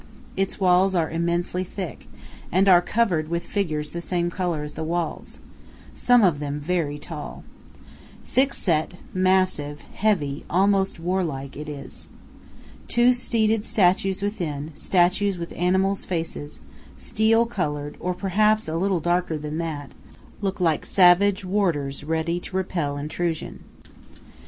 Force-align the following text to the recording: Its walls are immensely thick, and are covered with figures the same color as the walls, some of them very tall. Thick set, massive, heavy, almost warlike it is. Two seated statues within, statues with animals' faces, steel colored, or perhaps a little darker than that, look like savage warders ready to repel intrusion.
Its 0.35 0.59
walls 0.59 0.95
are 0.95 1.11
immensely 1.11 1.63
thick, 1.63 2.07
and 2.51 2.67
are 2.67 2.81
covered 2.81 3.27
with 3.29 3.45
figures 3.45 3.91
the 3.91 4.01
same 4.01 4.31
color 4.31 4.63
as 4.63 4.73
the 4.73 4.83
walls, 4.83 5.37
some 5.93 6.23
of 6.23 6.39
them 6.39 6.59
very 6.59 6.97
tall. 6.97 7.43
Thick 8.25 8.51
set, 8.55 8.95
massive, 9.13 9.81
heavy, 9.81 10.43
almost 10.49 10.99
warlike 10.99 11.55
it 11.55 11.69
is. 11.69 12.09
Two 12.87 13.13
seated 13.13 13.63
statues 13.63 14.23
within, 14.23 14.71
statues 14.75 15.37
with 15.37 15.53
animals' 15.55 16.03
faces, 16.03 16.61
steel 16.97 17.45
colored, 17.45 17.95
or 17.99 18.15
perhaps 18.15 18.67
a 18.67 18.77
little 18.77 19.01
darker 19.01 19.37
than 19.37 19.59
that, 19.59 19.91
look 20.41 20.59
like 20.59 20.83
savage 20.83 21.45
warders 21.45 22.03
ready 22.03 22.39
to 22.39 22.57
repel 22.57 22.97
intrusion. 22.97 23.59